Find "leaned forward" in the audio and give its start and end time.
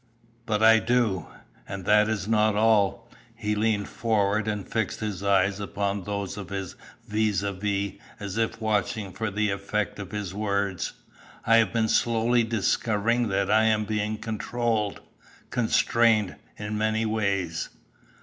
3.53-4.47